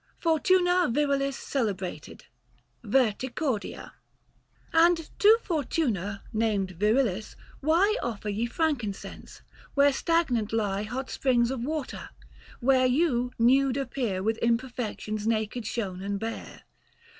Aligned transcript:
FOETUNA 0.19 0.89
VIEILIS 0.89 1.37
CELEBEATED. 1.37 2.23
VEETICOEDIA. 2.83 3.91
And 4.73 5.09
to 5.19 5.37
Fortuna, 5.43 6.23
named 6.33 6.71
Virilis, 6.79 7.35
why 7.59 7.81
160 8.01 8.01
Offer 8.07 8.29
ye 8.29 8.45
frankincense, 8.47 9.41
where 9.75 9.93
stagnant 9.93 10.51
lie 10.51 10.81
Hot 10.81 11.11
springs 11.11 11.51
of 11.51 11.63
water; 11.63 12.09
where 12.61 12.87
you 12.87 13.31
nude 13.37 13.77
appear 13.77 14.23
With 14.23 14.39
imperfections 14.39 15.27
naked 15.27 15.67
shown 15.67 16.01
and 16.01 16.19
bare. 16.19 16.63